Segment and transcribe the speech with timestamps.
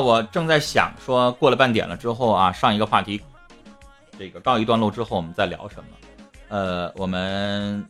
[0.00, 3.20] 我正在想说，过了半点了之后啊，上一个话题，
[4.18, 5.90] 这个告一段落之后，我们再聊什么？
[6.48, 7.86] 呃，我们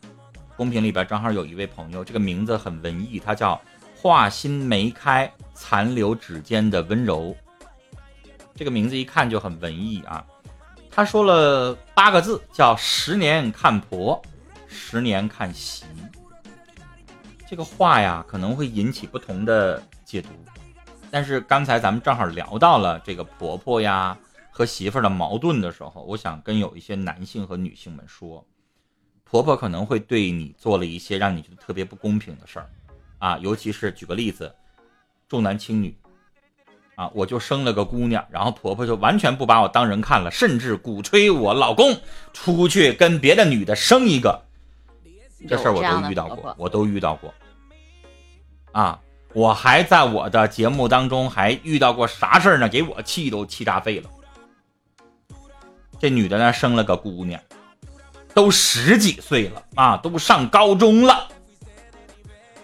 [0.55, 3.59] 公屏里边正好有一位朋友，这个名字很文艺，他叫
[3.95, 7.35] 画心梅开，残留指尖的温柔。
[8.55, 10.25] 这个名字一看就很文艺啊。
[10.91, 14.21] 他说了八个字，叫十年看婆，
[14.67, 15.85] 十年看媳。
[17.47, 20.29] 这个话呀，可能会引起不同的解读。
[21.11, 24.17] 但是刚才咱们正好聊到了这个婆婆呀
[24.51, 28.45] 和媳妇儿的矛盾的时候，我想跟有一些男性和女性们说，
[29.23, 32.69] 婆婆可能会对你做了一些让你觉得特别不公平的事儿，
[33.17, 34.53] 啊，尤其是举个例子，
[35.27, 35.95] 重男轻女，
[36.95, 41.95] 啊，我就生了个姑娘，然后婆婆就完全不把我当人看了，甚至鼓吹我老公
[42.33, 44.39] 出去跟别的女的生一个，
[45.47, 47.33] 这事儿我都遇到过，我都遇到过，
[48.73, 48.99] 啊。
[49.33, 52.67] 我还在我的节目当中还遇到过啥事儿呢？
[52.67, 54.09] 给我气都气炸肺了。
[55.99, 57.39] 这女的呢生了个姑娘，
[58.33, 61.27] 都十几岁了啊，都上高中了。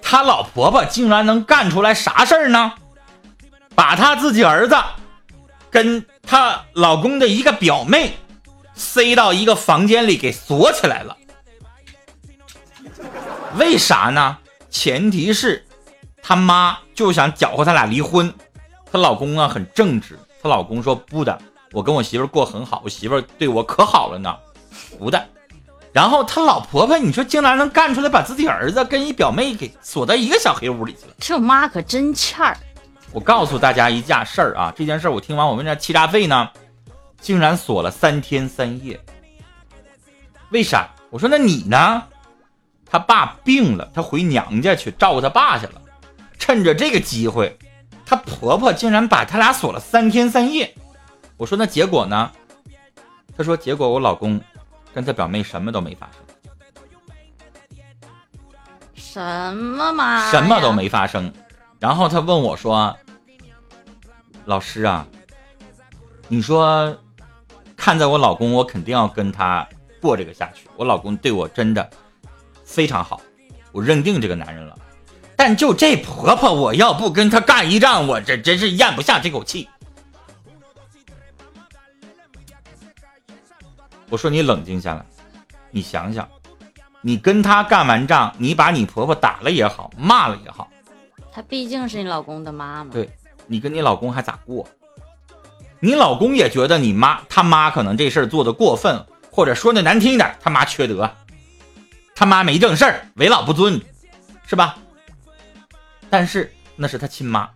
[0.02, 2.73] 她老婆婆竟然能干出来啥事儿呢？
[3.75, 4.75] 把她自己儿子
[5.69, 8.13] 跟她老公的一个表妹
[8.73, 11.16] 塞到一个房间里给锁起来了。
[13.57, 14.39] 为啥呢？
[14.72, 15.64] 前提是。
[16.27, 18.33] 她妈就想搅和他俩离婚，
[18.91, 21.39] 她老公啊很正直，她老公说不的，
[21.71, 24.35] 我跟我媳妇过很好，我媳妇对我可好了呢，
[24.97, 25.23] 不的。
[25.93, 32.57] 然后她老婆婆，你说竟然能干出来，把自己儿子跟一表妹给锁到一个小黑屋里去了，这妈可真欠儿。
[33.11, 36.49] 我告诉大家一件事儿啊，这件事儿我听完我们这欺诈费呢？
[37.21, 38.99] 竟然锁了三天三夜，
[40.49, 40.89] 为啥？
[41.11, 42.01] 我说那你呢？
[42.89, 45.81] 他爸病了，他回娘家去照顾他爸去了。
[46.45, 47.57] 趁着这个机会，
[48.05, 50.75] 她婆婆竟然把她俩锁了三天三夜。
[51.38, 52.31] 我说那结果呢？
[53.35, 54.39] 她说结果我老公
[54.93, 56.21] 跟她表妹什么都没发生。
[58.94, 59.19] 什
[59.57, 60.29] 么嘛？
[60.29, 61.33] 什么都没发生。
[61.79, 62.95] 然后她问我说
[64.45, 65.07] ：“老师啊，
[66.27, 66.95] 你说
[67.75, 69.67] 看在我老公，我肯定要跟他
[70.00, 70.69] 过这个下去。
[70.75, 71.89] 我老公对我真的
[72.63, 73.19] 非常好，
[73.72, 74.77] 我认定这个男人了。”
[75.38, 79.68] 但就这婆婆，我要不跟她干一仗，我这真是咽不下这口气。
[84.09, 85.06] 我说你冷静下来，
[85.72, 86.28] 你想想，
[87.01, 90.69] 你跟她干完仗，你把你婆婆打了也好，骂了也好，
[91.31, 92.91] 她毕竟是你老公的妈妈。
[92.91, 93.09] 对，
[93.47, 94.68] 你跟你老公还咋过？
[95.81, 101.12] 你老公也觉得你妈他妈可能这事儿做的过分，或者说的难听一点，他妈缺德，
[102.16, 103.81] 他妈没正事儿，为老不尊，
[104.47, 104.78] 是吧？
[106.09, 107.49] 但是那是他亲妈，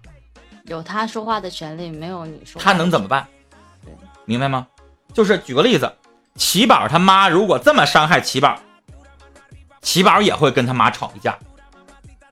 [0.64, 2.62] 有他说话的权利，没有你说。
[2.62, 3.28] 他能怎么办？
[4.26, 4.68] 明白吗？
[5.14, 5.92] 就是举个例子，
[6.36, 8.60] 齐宝他妈如果这么伤害齐宝，
[9.82, 11.38] 齐宝也会跟他妈吵一架，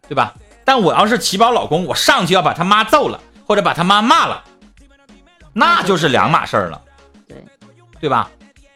[0.07, 0.33] 对吧？
[0.63, 4.43] 但我要是齐宝老公，我上去要把他妈揍了，或者把他妈骂了，
[5.53, 6.81] 那就是两码事儿了，
[7.27, 7.43] 对
[8.01, 8.29] 对吧？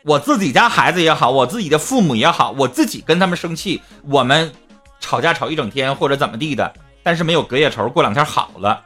[0.04, 4.52] 我自己家孩子也好，我自己的父母也好，我自己跟他们生气，我们
[5.00, 6.74] 吵架吵一整天或者怎么地的。
[7.04, 8.86] 但是没有隔夜仇，过两天好了，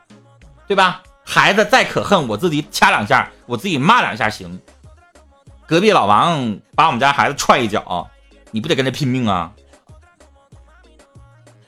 [0.68, 1.04] 对吧？
[1.24, 4.62] 孩子再可恨，我自己掐两下，我自己骂两下行。
[5.68, 8.10] 隔壁老王把我们家孩子踹一脚，
[8.52, 9.52] 你不得跟他拼命啊？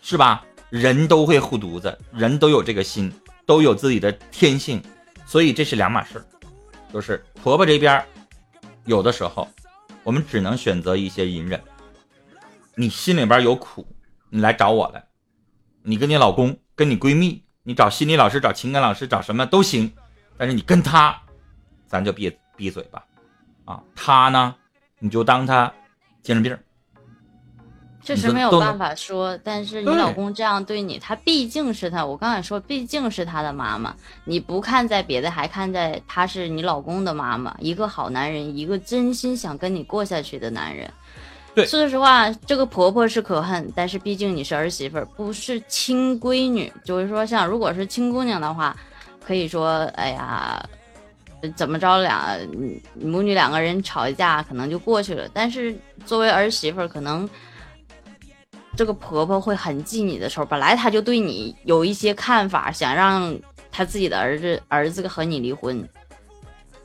[0.01, 0.43] 是吧？
[0.69, 3.11] 人都会护犊子，人都有这个心，
[3.45, 4.83] 都有自己的天性，
[5.25, 6.25] 所以这是两码事儿。
[6.93, 8.05] 就是婆婆这边，
[8.85, 9.47] 有的时候
[10.03, 11.59] 我们只能选择一些隐忍。
[12.75, 13.87] 你心里边有苦，
[14.29, 15.03] 你来找我来。
[15.89, 19.89] 你跟你老公、跟你闺蜜，你找心理老师、找情感老师、找什么都行，
[20.37, 21.17] 但是你跟他，
[21.87, 23.05] 咱就闭闭嘴吧，
[23.63, 24.53] 啊，他呢，
[24.99, 25.71] 你就当他
[26.21, 26.57] 精神病。
[28.03, 33.95] 确实没有办法说，但是你老公这样对你，他毕竟是他，我刚才说毕竟是他的妈妈，
[34.25, 40.91] 你不看在别的，还看在他是你老公的妈妈，一个好男人，一个真心想跟你过下去的男人。
[41.65, 46.71] 说实话，这个婆婆是可恨，但是毕竟你是儿媳妇儿，不是亲闺女。
[46.83, 48.75] 就是说，像如果是亲姑娘的话，
[49.25, 50.63] 可以说，哎呀，
[51.55, 52.37] 怎么着两
[52.99, 55.27] 母女两个人吵一架，可能就过去了。
[55.33, 55.75] 但是
[56.05, 57.29] 作为儿媳妇儿，可能
[58.75, 60.45] 这个婆婆会很记你的仇。
[60.45, 63.37] 本来她就对你有一些看法，想让
[63.71, 65.87] 她自己的儿子儿子和你离婚，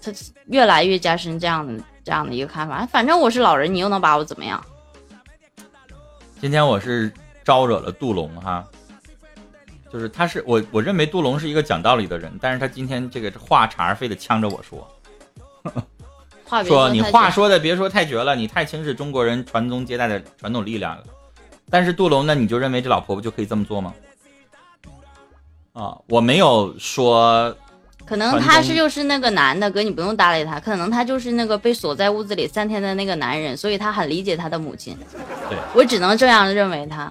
[0.01, 0.11] 她
[0.47, 1.83] 越来越加深这样的。
[2.05, 4.63] 这样的一个看法，反正我是老人，你又能把我怎么样？
[6.41, 7.13] 今天我是
[7.45, 8.67] 招惹了杜龙哈，
[9.93, 14.89] 就是他是我我认为杜龙是一个讲道理的人，但是他今天这个话茬非得呛着我说，
[16.65, 21.05] 说你话说的别说太绝了，你太轻视中国人传宗接代的传统力量了。
[21.71, 23.95] 但是杜龙呢，你就认为这老婆婆就可以这么做吗？
[25.73, 27.57] 啊，我没有说。
[28.13, 30.61] 可能他是就是那个男的，哥你不用搭理他。
[30.61, 34.95] 可能他就是那个被锁在屋子里三天的那个男人，所以他很理解他的母亲。
[35.49, 37.11] 对我只能这样认为他。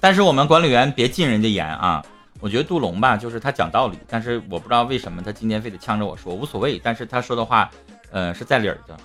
[0.00, 2.02] 但是我们管理员别进人家言啊！
[2.40, 6.80] 我觉得杜龙吧，就是他讲道理，但是我不知道为什么他今天非得呛着我说，无所谓。
[6.82, 7.70] 但是他说的话，
[8.10, 8.96] 呃，是在理儿的，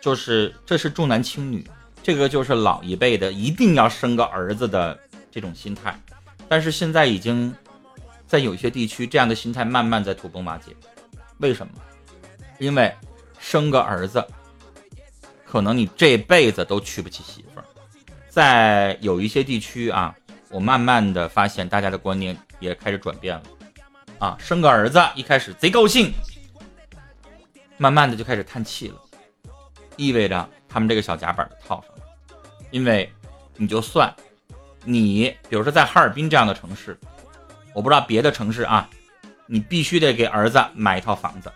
[0.00, 1.66] 就是这是重男轻女，
[2.04, 4.96] 这个就是老一辈的一定要生个儿子的
[5.28, 5.92] 这种心态。
[6.48, 7.52] 但是现在已经。
[8.34, 10.74] 在有些地区，这样的心态慢慢在土崩瓦解。
[11.38, 11.72] 为什么？
[12.58, 12.92] 因为
[13.38, 14.26] 生个儿子，
[15.46, 17.64] 可能你这辈子都娶不起媳妇儿。
[18.28, 20.12] 在有一些地区啊，
[20.50, 23.42] 我慢慢的发现大家的观念也开始转变了。
[24.18, 26.12] 啊，生个儿子一开始贼高兴，
[27.78, 29.00] 慢慢的就开始叹气了，
[29.94, 32.36] 意味着他们这个小夹板套上了。
[32.72, 33.08] 因为
[33.54, 34.12] 你就算
[34.82, 36.98] 你，比如说在哈尔滨这样的城市。
[37.74, 38.88] 我不知道别的城市啊，
[39.46, 41.52] 你必须得给儿子买一套房子。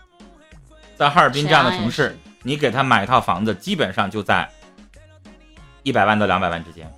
[0.97, 4.47] 在哈尔滨这样的城市，你给他买一套房子，基本上就在
[5.85, 6.93] 一百万到两百万之间，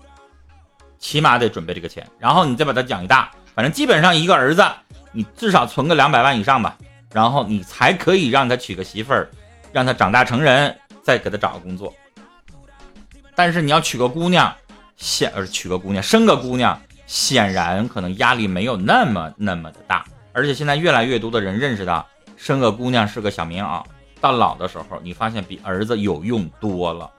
[0.99, 2.05] 起码得准备这个钱。
[2.19, 4.67] 然后你再把他养一大，反正基本上一个儿子，
[5.12, 6.76] 你至少存个两百万以上吧。
[7.12, 9.28] 然后你才可以让他娶个媳妇儿，
[9.70, 11.94] 让他长大成人，再给他找个工作。
[13.34, 14.55] 但是你要娶个姑娘，
[14.96, 16.81] 现呃娶个姑娘，生个姑娘。
[17.12, 23.82] 显然，可能压力没有那么那么的大，而且现在越来越多的人认识到，生个姑娘是个小棉袄，
[24.20, 27.10] 到老的时候，你发现比儿子有用多了。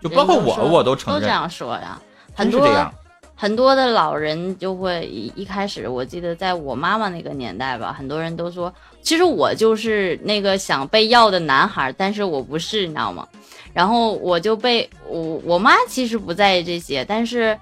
[0.00, 1.22] 就包括我，我都承认。
[1.22, 2.00] 都这样说呀，
[2.34, 2.92] 很多
[3.36, 13.24] 很多的老人就会一一开始，我记得在我妈妈那个年代吧，很多人都说，其实我就是那个想被要的男孩，但是我不是，你知道吗？
[13.72, 17.56] 然后我就被我我妈其实不在意这些，但是。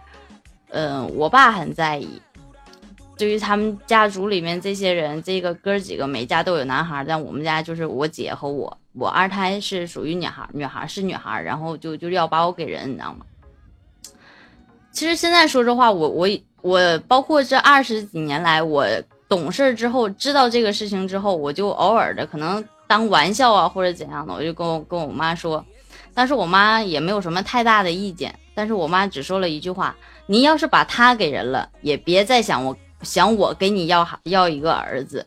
[0.71, 2.21] 嗯，我爸很在意。
[3.17, 13.27] 对于他们家族里面这些人，这个哥几个每家都有男孩，但我们家就是我姐和我，我二胎是属于女孩，女孩是女孩，然后就就要把我给人，你知道吗？
[14.91, 16.27] 其实现在说实话，我我
[16.63, 18.87] 我包括这二十几年来，我
[19.29, 25.63] 懂事之后知道这个事情之后，我就偶尔的可能当玩笑啊或者怎样的，我就跟我跟我妈说，
[26.15, 29.95] 但是我妈也没有什么太大的意见，但是我妈只说了一句话。
[30.31, 35.27] 你要是把他给人了，也别再想我想我给你要要一个儿子，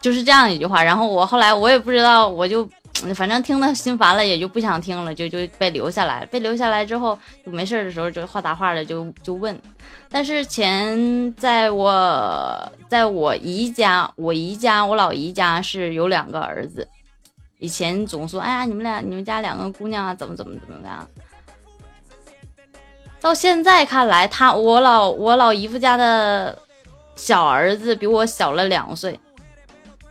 [0.00, 0.82] 就是这样一句话。
[0.82, 2.66] 然后我后来我也不知道，我就
[3.14, 6.24] 反正听得心烦了，也就不想听了，就就被留下来。
[6.24, 9.54] 被留下来之后，就没事的时候就话打话的就就问。
[10.08, 16.88] 但是前在我在我姨家，我姨家我老姨家是有两个儿子，
[17.58, 21.06] 以前总说哎呀你们俩你们家两个姑娘啊怎么怎么怎么样。
[23.22, 26.58] 到现在看来，他我老我老姨夫家的
[27.14, 29.18] 小儿子比我小了两岁。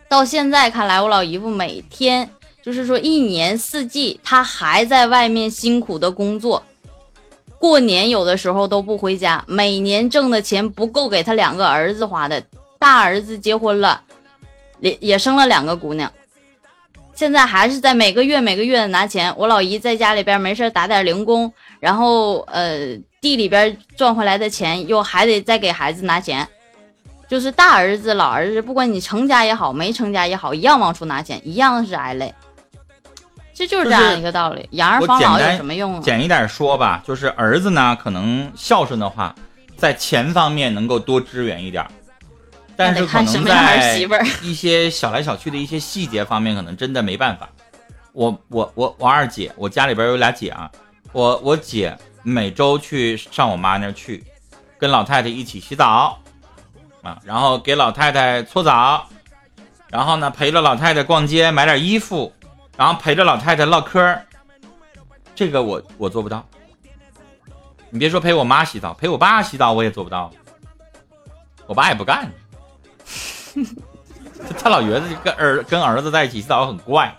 [0.08, 2.30] 到现在看来，我老姨夫每天
[2.64, 6.64] 就是说一年四季，他还在外面辛苦的工作。
[7.60, 12.42] 过年有的时候都不回家，每年挣的钱不够给他两个儿子花的。
[12.80, 14.02] 大儿子结婚了，
[14.80, 16.12] 也也生了两个姑娘，
[17.22, 19.32] 现在还是在每个月每个月的拿钱。
[19.38, 21.54] 我老姨在家里边没事打点零工。
[21.80, 26.48] 然后，呃，地里边赚回来的钱又还得再给孩子拿钱，
[27.30, 32.34] 就是大儿子、老儿子，不管你成家也好，没成家也好，一样往出拿钱，一样是挨累。
[33.54, 34.68] 这就是这样一个道理。
[34.72, 36.02] 养儿防老有什么用？
[36.02, 39.36] 简一点说吧，就是儿子呢，可能孝顺的话，
[39.78, 41.86] 在钱方面能够多支援一点，
[42.76, 43.98] 但是可能在
[44.42, 47.50] 一些小来小去的一些细节方面，可能真的没办法。
[48.14, 50.72] 我我我我二姐，我家里边有俩姐啊。
[51.12, 54.24] 我我姐每周去上我妈那儿去，
[54.78, 56.18] 跟老太太一起洗澡，
[57.02, 59.08] 啊，然后给老太太搓澡，
[59.90, 62.34] 然后呢陪着老太太逛街买点衣服，
[62.78, 64.18] 然后陪着老太太唠嗑
[65.36, 66.46] 这个我我做不到。
[67.90, 70.32] 你别说陪我妈洗澡，陪我爸洗澡我也做不到。
[71.68, 72.32] 我爸也不干，
[74.58, 77.16] 他老觉得跟儿跟儿子在一起洗澡很怪。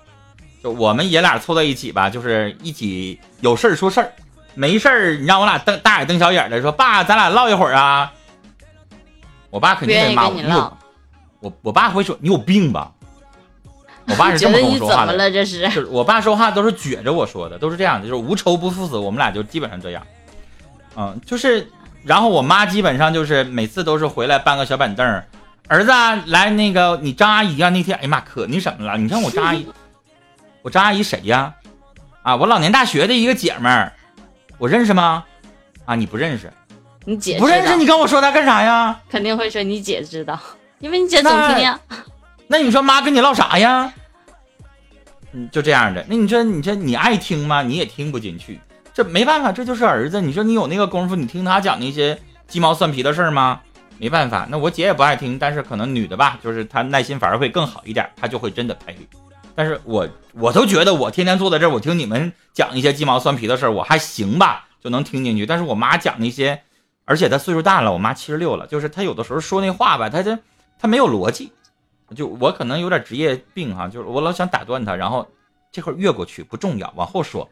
[0.62, 4.12] 就我们爷俩凑在一起吧，就是一起有事儿说事儿，
[4.54, 8.12] 没事儿你让我俩瞪大眼瞪小眼的说爸，咱俩唠一会儿啊。
[9.50, 10.76] 我爸肯定得骂我，你有
[11.40, 12.92] 我我爸会说你有病吧？
[14.06, 15.16] 我爸是这么跟我说话的。
[15.30, 15.68] 这是？
[15.68, 20.06] 是我爸说话都是撅着我说的，都是这样的，就是无仇不父子，我们俩就基本上这样。
[20.96, 21.68] 嗯，就是
[22.04, 25.22] 然后我妈基本上就是每次都是回来搬个小板凳
[25.68, 28.96] 儿，儿子来那个你张阿姨啊，那天哎呀妈可那什么了？
[28.98, 29.66] 你看我张阿姨，
[30.62, 31.54] 我张阿姨谁呀？
[32.22, 33.92] 啊，我老年大学的一个姐们儿，
[34.58, 35.24] 我认识吗？
[35.84, 36.52] 啊，你不认识？
[37.04, 37.76] 你姐不认识？
[37.76, 39.00] 你跟我说她干啥呀？
[39.08, 40.38] 肯定会说你姐知道，
[40.78, 41.78] 因为你姐总听呀。
[42.46, 43.92] 那你说妈跟你唠啥呀？
[45.32, 46.04] 嗯，就这样的。
[46.08, 47.62] 那你说，你说你爱听吗？
[47.62, 48.60] 你也听不进去。
[48.94, 50.20] 这没办法，这就是儿子。
[50.20, 52.16] 你说你有那个功夫，你听他讲那些
[52.46, 53.60] 鸡毛蒜皮的事儿吗？
[54.02, 54.48] 没办法。
[54.50, 58.96] 那我姐也不爱听，但是可能女的吧，就是她耐心反而会更好一点，她就会真的陪。
[59.54, 65.46] 但是我我都觉得我天天坐在这儿，我听你们讲一些鸡毛蒜皮的事儿，我还行吧，就能听进去。
[65.46, 66.60] 但是我妈讲那些，
[67.04, 70.36] 而且她岁数大了，我妈七十六了，就是她有的时候说那话吧，她就
[70.80, 71.52] 她没有逻辑。
[72.16, 75.24] 就我可能有点职业病哈，就是我老想打断她，然后
[75.70, 77.48] 这会越过去不重要，往后说。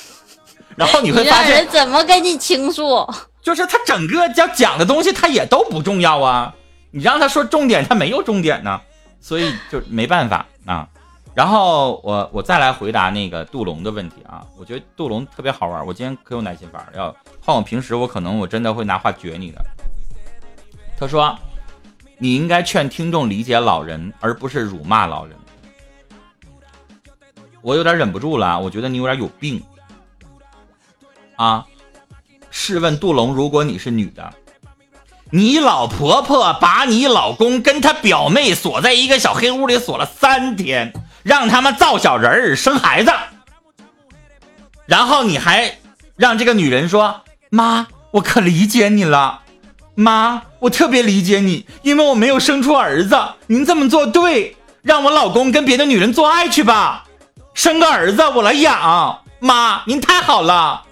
[0.76, 3.06] 然后你会发现，人怎么跟你倾诉？
[3.44, 6.52] 就是他整个要讲的东西，他也都不重要啊。
[6.90, 8.80] 你让他说重点，他没有重点呢，
[9.20, 10.88] 所以就没办法啊。
[11.32, 19.64] 然后我我再来回答那个杜龙的问题啊，我觉得杜龙特别好玩，我今天可有耐心法要换我平时我可能我真的会拿话撅你的。
[20.98, 21.38] 他说。
[22.16, 25.36] 你应该劝听众理解老人，而不是辱骂老人。
[27.60, 29.60] 我有点忍不住了，我觉得你有点有病
[31.34, 31.66] 啊！
[32.56, 34.32] 试问杜龙，如果你是女的，
[35.30, 40.92] 你老婆婆把你老公跟他表妹锁在一个小黑屋里锁了三天，
[41.24, 43.10] 让他们造小人儿生孩子，
[44.86, 45.78] 然后你还
[46.14, 49.40] 让这个女人说：“妈，我可理解你了。”
[49.96, 53.18] 妈，我特别理解你，因为我没有生出儿子。
[53.48, 57.04] 您这么做对，让我老公跟别的女人做爱去吧，
[57.52, 59.22] 生个儿子我来养。
[59.40, 60.83] 妈，您太好了。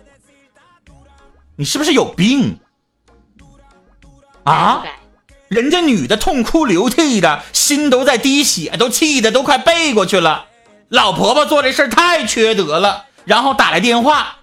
[1.56, 2.59] 你是不是有病
[4.44, 4.82] 啊？
[5.49, 10.47] 人家女的痛哭流涕的，心都在滴血，都气的都快背过去了。
[10.88, 14.38] 老婆婆做这事太缺德了，然后打来电话，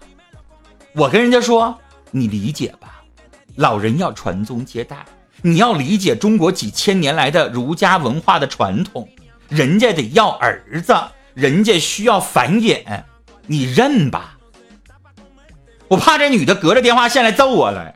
[0.94, 1.80] 我跟人家说，
[2.12, 3.02] 你理解吧。
[3.56, 5.04] 老人要传宗接代，
[5.42, 9.10] 你要理解中国几千年来的儒家文化的传统，
[9.48, 10.96] 人家得要儿子，
[11.34, 13.04] 人家需要繁衍，
[13.48, 14.38] 你认吧。
[15.90, 17.96] 我怕这女的隔着电话线来揍我来。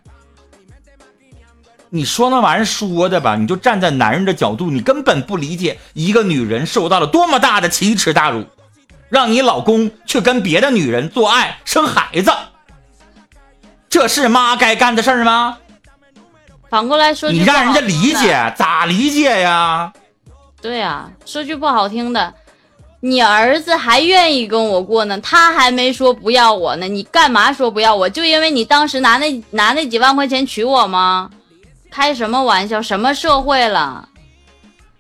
[1.90, 8.46] 你说那玩意儿说的吧，你就站在男人的角度，你根本不理解一个女人受到了多么大的奇耻大辱，
[9.10, 12.32] 让你老公去跟别的女人做爱生孩子。
[13.88, 15.60] 这是妈该干的事儿吗？
[16.68, 19.94] 反过来说，你让人家理解咋理解呀？
[20.60, 22.34] 对呀，说句不好听的，
[23.06, 28.10] 你儿子还愿意跟我过呢，他还没说不要我呢，你干嘛说不要我？
[28.10, 31.30] 就因为你当时拿那拿那几万块钱娶我吗？
[31.92, 32.82] 开什么玩笑？
[32.82, 34.08] 什么社会了？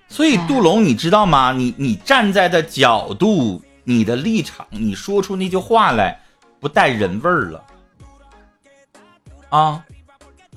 [0.10, 1.54] 所以杜龙，你知道吗？
[1.54, 6.20] 你你站在的角度，你的立场，你说出那句话来，
[6.60, 7.64] 不带人味儿了。
[9.48, 9.82] 啊，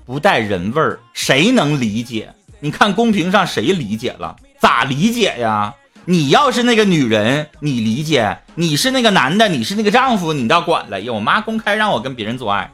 [0.05, 2.35] 不带人味儿，谁能理解？
[2.59, 4.35] 你看公屏上谁理解了？
[4.59, 5.73] 咋理解呀？
[6.09, 11.13] 你要是那个女人，你理解；你是那个男的，你是那个丈夫，你倒管了。
[11.13, 12.71] 我妈公开让我跟别人做爱，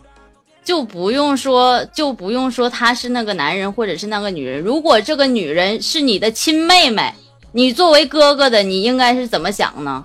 [0.62, 4.60] 就不用说，就不用说他是那个男人或者是那个女人。
[4.60, 7.14] 如果这个女人是你的亲妹妹，
[7.52, 10.04] 你作为哥哥的，你应该是怎么想呢？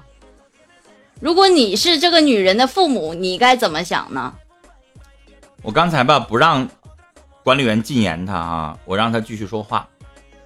[1.19, 4.33] 如果你是这个女人的父母，你该怎么想呢？
[5.63, 6.69] 我刚才吧不让
[7.43, 9.85] 管理员禁言他啊，我让他继续说话，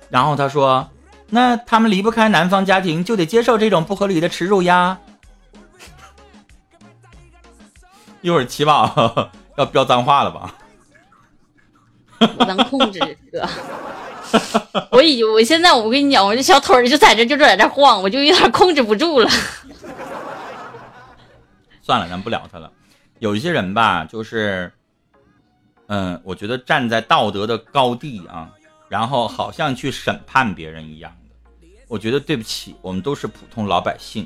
[0.09, 0.89] 然后他说
[1.31, 4.99] ：“那他们离不开男方家庭，就得接受这种不合理的耻辱呀。”
[8.21, 8.93] 一会儿起码
[9.57, 10.53] 要飙脏话了吧？
[12.37, 12.99] 我 能控制
[13.31, 13.49] 哥，
[14.91, 19.27] 我已我现在我跟你讲，我这小腿就在这就在这晃，我就有点控制不住了。
[21.81, 22.71] 算了，咱不聊他了。
[23.17, 24.71] 有一些人吧，就是。
[25.93, 28.49] 嗯，我觉得站在道德的高地啊，
[28.87, 31.20] 然后好像去审判别人一样的，
[31.91, 34.25] 我觉得对不起，我们都是普通老百姓。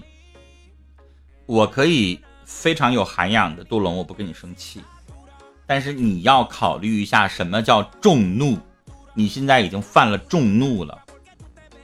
[1.47, 4.83] 我可以非常有涵养的杜龙，我不跟你生气，
[5.65, 8.55] 但是你要考虑一下什么叫众怒，
[9.15, 11.03] 你现在已经犯了众怒了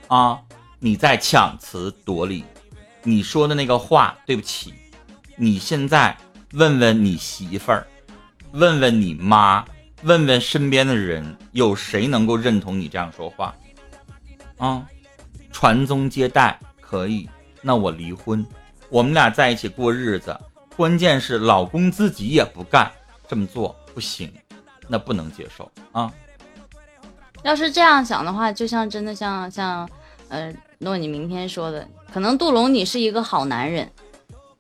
[0.06, 0.40] 啊！
[0.78, 2.44] 你在强词夺理，
[3.02, 4.76] 你说的那个话，对不起，
[5.36, 6.16] 你现在
[6.52, 7.88] 问问你媳妇儿。
[8.52, 9.66] 问问你妈，
[10.04, 13.56] 问问身边的人，有谁能够认同你这样说话？
[14.58, 14.86] 啊，
[15.62, 17.30] 传宗接代可以，
[17.62, 18.44] 那我离婚，
[18.90, 20.36] 我们俩在一起过日子。
[20.76, 22.92] 关键是老公自己也不干，
[23.28, 24.34] 这么做不行。
[24.88, 26.12] 那不能接受啊。
[27.44, 29.88] 要是这样想的话，就像真的像像，
[30.30, 33.88] 呃，诺你明天说的，可能杜龙你是一个好男人，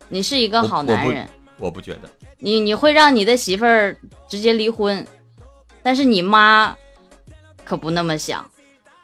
[0.07, 1.27] 你是一个好男人，
[1.57, 3.97] 我不觉得，你你会让你的媳妇儿
[4.29, 5.03] 直接离婚，
[5.81, 6.77] 但是你妈
[7.65, 8.47] 可不那么想，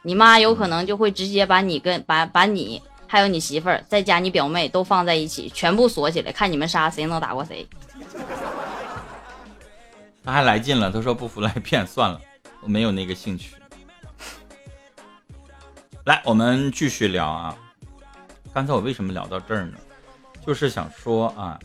[0.02, 7.66] 你妈有可能就会直接把你跟把把你还有你媳妇儿再加你表妹都放在一起，全部锁起来，看你们仨谁能打过谁。
[10.24, 12.20] 他还来劲了，他说不服来骗算了，
[12.60, 13.54] 我没有那个兴趣。
[16.04, 17.56] 来，我们继续聊啊。
[18.52, 19.78] 刚才我为什么聊到这儿呢？
[20.46, 21.58] 就是想说啊，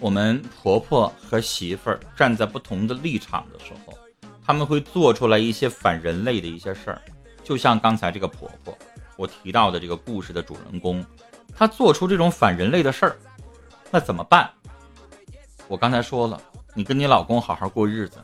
[0.00, 3.96] 我们婆婆和媳妇儿站在不同的立场的时候，
[4.44, 7.00] 他们会做出来一些反人类的一些事儿。
[7.46, 8.76] 就像刚才这个婆婆，
[9.16, 11.06] 我提到的这个故事的主人公，
[11.56, 13.16] 她做出这种反人类的事儿，
[13.88, 14.50] 那怎么办？
[15.68, 16.42] 我刚才说了，
[16.74, 18.18] 你跟你老公好好过日子，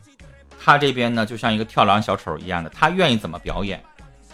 [0.58, 3.80] 他这边呢就像一个跳梁小丑一样的，他愿意怎么表演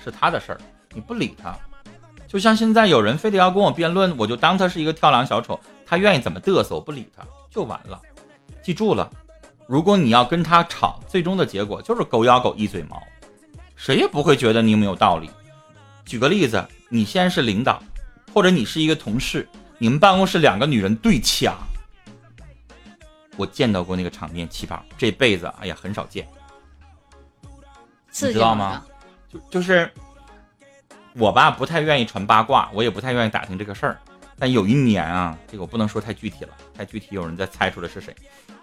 [0.02, 0.60] 是他的事儿。
[0.94, 1.54] 你不理他，
[2.26, 8.00] 就像现在有人非得要跟我辩论，我就当他是一个跳梁小丑，他愿意怎么嘚瑟，我不理他就完了。
[8.62, 9.10] 记住了，
[9.66, 13.02] 如果你要跟他吵，最终的结果就是狗咬狗，一嘴毛，
[13.78, 15.30] 谁也不会觉得你有没有道理。
[16.04, 17.82] 举个例子，你现在是领导，
[18.34, 21.56] 或者你是一个同事，你们办公室两个女人对掐，
[23.36, 26.28] 我见到过那个场面，奇葩，这辈子哎呀很少见，
[28.20, 28.84] 你知道吗？
[29.32, 29.90] 就就是。
[31.14, 33.98] 我吧不太愿意传八卦，我也不太愿意打听这个事儿。
[34.38, 38.14] 但有一年啊，这个我不能说太具体了，太具体有人再猜出来是谁。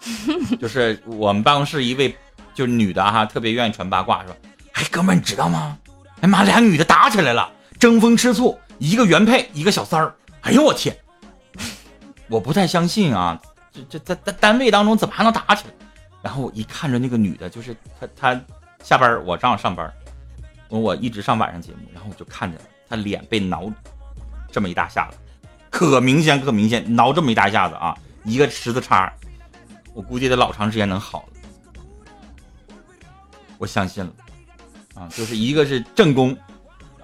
[0.57, 2.15] 就是我们办公室一位
[2.53, 4.33] 就是女的哈，特别愿意传八卦，说
[4.75, 5.77] ：“哎，哥们，你知道吗？
[6.21, 10.13] 哎妈，俩女的打起来了，争风吃醋，一个原配，一个小三儿。
[10.41, 10.95] 哎呦我天！
[12.27, 13.39] 我不太相信啊，
[13.71, 15.73] 这这在在单位当中怎么还能打起来？
[16.21, 18.41] 然后我一看着那个女的，就是她她
[18.83, 19.91] 下班，我正好上班。
[20.67, 23.71] 我我一直上晚上节目，然后我就看着她脸被挠
[24.51, 25.17] 这么一大下子，
[25.69, 29.13] 可明显可明显，挠这么一大下子啊，一个十字叉，
[29.93, 31.27] 我估计得老长时间能好了。
[33.57, 34.11] 我相信了，
[34.95, 36.35] 啊，就是一个是正宫，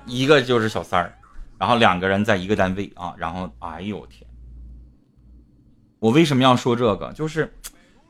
[0.05, 1.13] 一个就是小三儿，
[1.59, 4.27] 然后两个人在一个单位啊，然后哎呦我天，
[5.99, 7.11] 我为什么要说这个？
[7.13, 7.53] 就是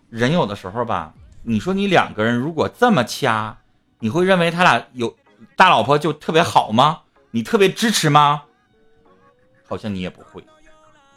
[0.10, 1.14] 人有的时候吧，
[1.44, 3.58] 你说你两个人如果这么掐，
[4.00, 5.16] 你会认为他俩有？
[5.56, 7.02] 大老婆就特别好吗？
[7.32, 8.44] 你特别支持吗？
[9.68, 10.46] 好像你也不会，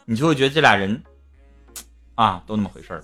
[0.05, 1.03] 你就会觉得这俩人
[2.15, 3.03] 啊都那么回事儿。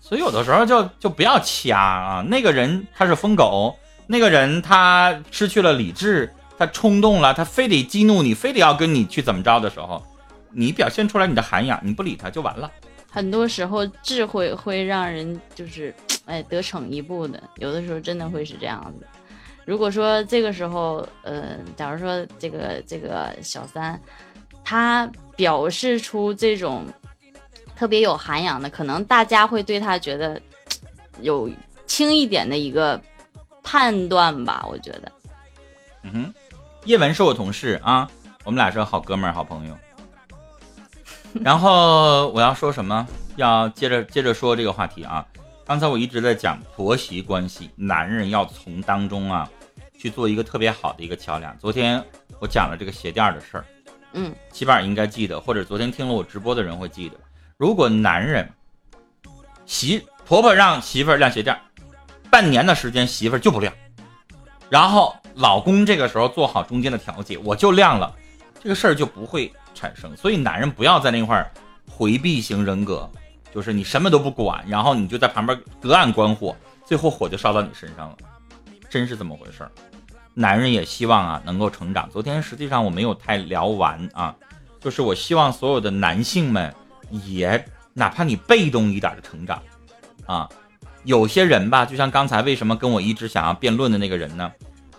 [0.00, 2.22] 所以有的时候就就不要掐啊。
[2.22, 10.02] 那个人他是疯狗，那个人他失去了理智，他冲动了，他非得激怒你，非得要跟你去怎么着的时候，
[10.50, 12.70] 你表现出来你的涵养，你不理他就完了。
[13.10, 15.94] 很多时候智慧会让人就是
[16.26, 19.06] 哎得逞一步的，有的时候真的会是这样子。
[19.64, 23.98] 如果说这个时候，呃，假如说这个这个小三，
[24.62, 26.84] 他表示出这种
[27.74, 30.38] 特别有涵养的，可能大家会对他觉得
[31.22, 31.48] 有
[31.86, 33.00] 轻一点的一个
[33.64, 35.10] 判断吧，我觉得。
[36.02, 36.34] 嗯哼，
[36.84, 38.08] 叶文是我同事啊，
[38.44, 39.76] 我们俩是好哥们儿、好朋友。
[41.42, 43.04] 然后我要说什么？
[43.36, 45.26] 要接着接着说这个话题啊。
[45.66, 49.50] 刚才我一直在讲婆媳关系，男人要从当中啊
[49.98, 51.56] 去做一个特别好的一个桥梁。
[51.58, 52.04] 昨天
[52.38, 53.64] 我讲了这个鞋垫的事儿，
[54.12, 57.16] 嗯，起码应该记得，或者昨天听了我直播的人会记得。
[57.56, 58.48] 如果男人
[59.64, 61.58] 媳婆婆让媳妇儿晾鞋垫，
[62.34, 63.72] 半年的时间媳妇儿就不亮，
[64.68, 68.12] 然后老公这个时候做好中间的调解，我就亮了，
[68.60, 70.16] 这个事儿就不会产生。
[70.16, 71.48] 所以男人不要在那块儿
[71.88, 73.08] 回避型人格。
[73.52, 78.16] 就是你什么都不管，然后你就在旁边隔岸观火，最后火就烧到你身上了，
[78.90, 79.70] 真是这么回事儿。
[80.34, 82.10] 男人也希望啊能够成长。
[82.10, 84.34] 昨天实际上我没有太聊完啊，
[84.80, 86.74] 就是我希望所有的男性们
[87.10, 89.62] 也哪怕你被动一点的成长
[90.26, 90.50] 啊。
[91.04, 94.50] 有些人吧，就像刚才为什么跟我一直想要辩论的那个人呢？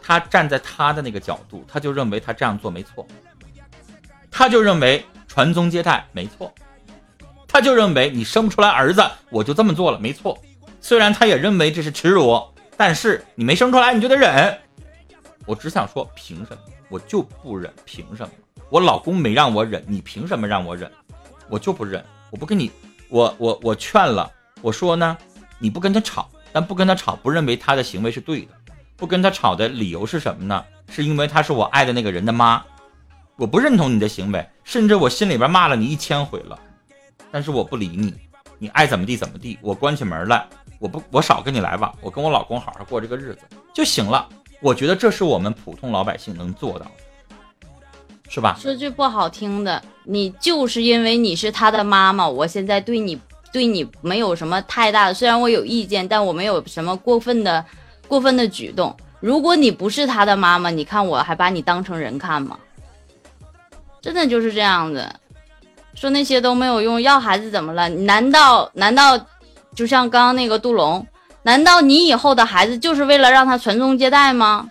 [0.02, 3.06] 他站在他的那个角度，他就认为他这样做没错，
[4.30, 6.54] 他就认为传宗接代没错。
[7.48, 10.38] 他就认为你生不出来儿子，我就这么做了，没错。
[10.82, 12.40] 虽然他也认为这是耻辱，
[12.78, 14.56] 但是你没生出来，你就得忍。
[15.46, 16.58] 我只想说，凭什么？
[16.90, 18.30] 我就不忍，凭什么？
[18.70, 20.92] 我老公没让我忍，你凭什么让我忍？
[21.50, 22.70] 我就不忍，我不跟你，
[23.08, 24.30] 我我我劝了，
[24.62, 25.18] 我说呢，
[25.60, 28.48] 你不跟他吵，但不跟他吵，不认为他的行为是对的。
[28.98, 30.64] 不跟他吵的理由是什么呢？
[30.90, 32.64] 是因为他是我爱的那个人的妈，
[33.36, 36.58] 我不认同你的行为，甚至我心里边骂了你一千回了。
[37.32, 38.14] 但是我不理你，
[38.58, 40.48] 你爱怎么地怎么地，我关起门来，
[40.80, 43.40] 我不我少跟你来往，我跟我老公好好过这个日子
[43.74, 44.30] 就行了。
[44.62, 46.92] 我觉得这是我们普通老百姓能做到的，
[48.30, 48.56] 是吧？
[48.58, 53.20] 说句不好听的，你就是因为你是他的妈妈，我现在对你
[53.56, 57.64] 对你没有什么太大的，虽然我有意见，但我没有什么过分的
[58.06, 58.94] 过分的举动。
[59.22, 62.60] 如果你不是他的妈妈，你看我还把你当成人看吗？
[64.02, 65.10] 真的就是这样子，
[65.94, 67.02] 说那些都没有用。
[67.02, 67.88] 要孩子怎么了？
[67.88, 69.18] 难道难道
[69.74, 71.08] 就像刚刚那个杜龙？
[71.44, 74.70] 难道你以后的孩子就是为了让他传宗接代吗？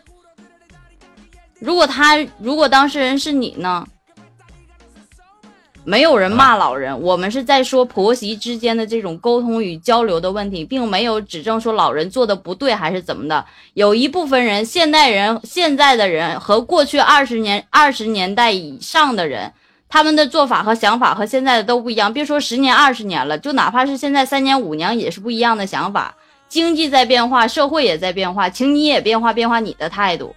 [1.59, 3.87] 如果他如果当事人是你呢？
[5.87, 13.45] 没有人骂老人，我们是在说婆媳之间的这种沟通与交流的问题，并没有指证说老人做的不对还是怎么的。
[13.75, 19.53] 有一部分人，现代人、现在的人和过去二十年、二十年代以上的人，
[19.89, 22.13] 他们的做法和想法和现在的都不一样。
[22.13, 26.15] 别说十年、二十年了，就哪怕是现在三年、五年，也是不一样的想法。
[26.49, 30.35] 经济在变化，社会也在变化，请你也变化变化你的态度。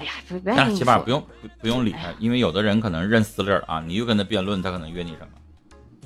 [0.00, 5.28] 哎呀，不别起码不用不不用理他，因为有的人可能认死理儿啊，你又跟他辩论，他可能约你什么？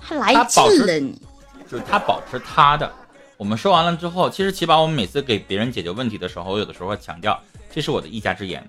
[0.00, 1.22] 他来劲了你？
[1.70, 2.92] 就是他保持他的。
[3.36, 8.68] 我们说完了之后，其实起码我们每次给别人解决问题的时候，我有的时候会强调，这是我的一家之言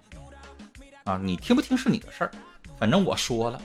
[1.05, 2.31] 啊，你听不听是你的事儿，
[2.77, 3.59] 反正我说了。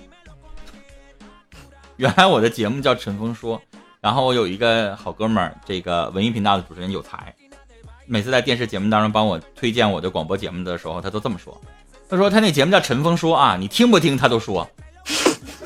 [1.99, 3.61] 原来我的节目叫陈峰说，
[4.01, 7.35] 然后我有一个好哥们儿，这个文艺频道的主持人有才。
[8.13, 11.57] 每次在电视节目当中帮我推荐我的广播节目的时候，他都这么说。
[12.09, 14.69] 他说他那节目叫《陈峰说》啊，你听不听他都说。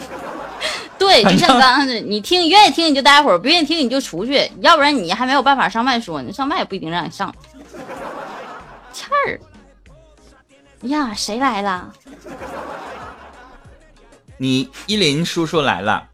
[0.98, 6.30] 对，就像刚刚的，你听愿意听你就待会儿，不愿意听你就出去，要不然你还没有办法上麦说呢。
[6.34, 7.34] 上麦也不一定让你上。
[8.92, 9.40] 气儿
[10.82, 11.90] 呀，谁来了？
[14.36, 16.08] 你依林叔叔来了。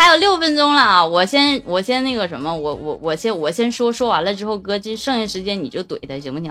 [0.00, 1.04] 还有六分钟了啊！
[1.04, 6.46] 我先我先那个什么，我我我先我先说说完了之后，哥，这剩下时间你就怼他，行不行？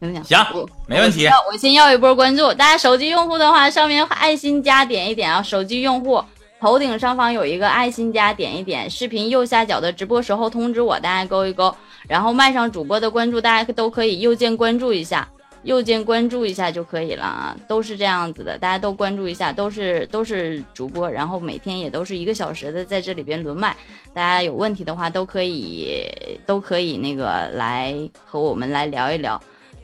[0.00, 0.24] 行不行？
[0.24, 1.28] 行，没问题。
[1.52, 5.40] 我先要一波关注，大家手机用户的话，上面爱心加点一点啊！
[5.40, 6.20] 手机用户
[6.60, 11.72] 头顶上方有一个爱心加点一点，视频右下角的直播时候通知我，大家勾一勾，
[12.08, 15.28] 然后麦上主播的关注，大家都可以右键关注一下。
[15.62, 23.76] 右键关注一下就可以了啊，都是这样子的，大家都关注一下，都是都是主播，然后每天也都是一个小时的在这里边轮麦，
[24.14, 26.02] 大家有问题的话都可以
[26.46, 27.94] 都可以那个来
[28.24, 29.38] 和我们来聊一聊，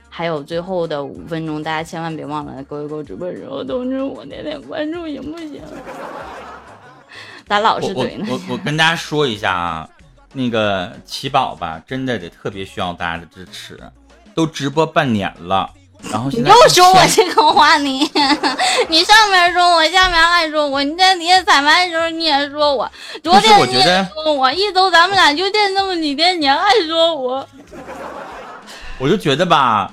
[0.09, 5.61] 还有最后的五分钟，大家千万别忘了勾一勾直播时候通知我点点关注行不行？
[7.47, 8.27] 咋老是怼呢？
[8.31, 9.89] 我我跟大家说一下啊，
[10.33, 13.79] 那个奇宝吧，真的得特别需要大家的支持。
[14.37, 15.71] 都直播半年了，
[16.13, 18.01] 然后你又说我这个话，你
[18.91, 22.89] 你上面说我，下面还说我，你在底下彩排的时候你也说我，
[23.25, 27.49] 昨天你也说我，一周咱们俩就见这么几天，你还说我，
[29.01, 29.91] 我就觉得吧，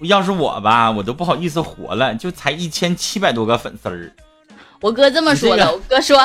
[0.00, 4.10] 要是我吧，我都不好意思活了，就才一千七百多个粉丝儿。
[4.80, 6.18] 我哥这么说的，我哥说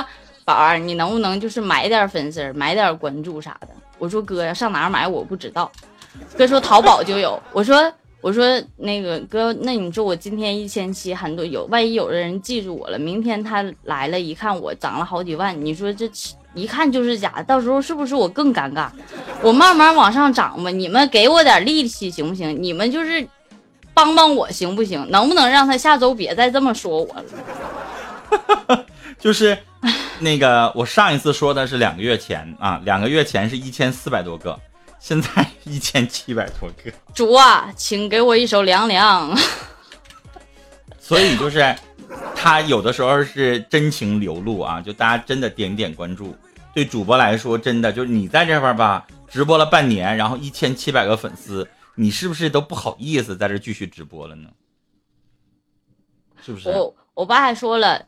[0.46, 3.68] 宝儿，你能不能就是买点粉丝，买点关注啥的？
[3.98, 5.70] 我说哥呀，上哪买我不知道。
[6.38, 8.46] 哥说淘宝就有，我说我说
[8.78, 16.10] 那个哥，那你说我今天一千七，很多有，万一有的人记住我了，明天他来了，一看我涨了好几万，你说这
[16.54, 18.90] 一看就是假，到时候是不是我更尴尬？
[19.42, 22.62] 我慢慢往上涨吧，你们给我点力气行不行？
[22.62, 23.28] 你们就是
[23.94, 25.06] 帮帮我行不行？
[25.10, 27.16] 能不能让他下周别再这么说我
[28.70, 28.86] 了？
[29.20, 29.58] 就是
[30.20, 34.60] 那个我上一次说的是两个月前啊，两个月前是一千四百多个。
[35.08, 39.34] 现在一千七百多个主啊，请给我一首凉凉。
[41.00, 41.74] 所以就是
[42.36, 46.36] 他有的时候是真情流露啊，就大家真的点点关注。
[46.74, 51.66] 对主播来说，真的就是你在这块吧，直播了半年，然后一千七百个粉丝，
[51.96, 54.50] 你是不是都不好意思在这继续直播了呢？
[56.46, 56.68] 是不是？
[56.68, 58.06] 我我爸还说了，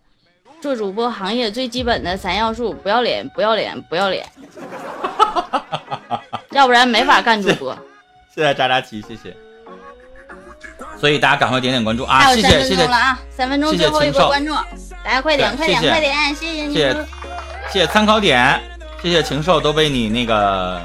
[0.59, 4.29] 做主播行业最基本的三要素：不要脸，不要脸，不要脸。
[6.59, 7.73] 要不然没法干主播。
[8.35, 9.35] 谢谢渣渣奇，谢谢。
[10.99, 12.35] 所以大家赶快点点关注啊！
[12.35, 13.17] 谢谢谢谢了啊！
[13.29, 14.53] 三分钟最后一个关注，
[15.01, 16.35] 大家快点快点快点！
[16.35, 16.93] 谢谢谢谢
[17.71, 18.61] 谢谢参考点，
[19.01, 20.81] 谢谢禽兽都被你那个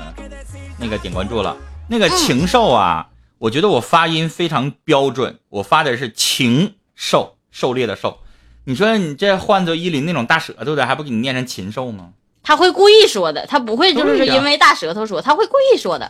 [0.79, 1.57] 那个点关注了。
[1.89, 3.09] 那个禽兽啊，
[3.39, 8.21] 我觉得我发音非常标准，我发的是禽兽，狩猎的狩。
[8.63, 12.11] 你说你这换做依林那种大舌头的，还不给你念成禽兽吗？
[12.45, 16.09] 他会故意说的，他不会就是因为大舌头说，他会故意说的。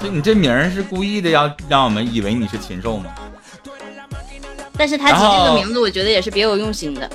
[0.00, 3.14] 就你这名儿是故意的，要让我们以为你是禽兽吗？
[4.76, 7.08] 但是他起这个名字，我觉得也是别有用心的。